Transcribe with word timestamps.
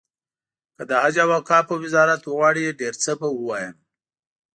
که 0.75 0.83
د 0.89 0.91
حج 1.03 1.15
او 1.23 1.29
اوقافو 1.37 1.75
وزارت 1.83 2.21
وغواړي 2.23 2.77
ډېر 2.79 2.93
څه 3.03 3.11
به 3.19 3.27
ووایم. 3.31 3.75